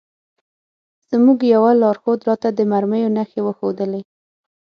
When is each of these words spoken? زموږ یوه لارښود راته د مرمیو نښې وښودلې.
زموږ 1.09 1.39
یوه 1.53 1.71
لارښود 1.81 2.19
راته 2.29 2.49
د 2.57 2.59
مرمیو 2.71 3.13
نښې 3.15 3.41
وښودلې. 3.43 4.01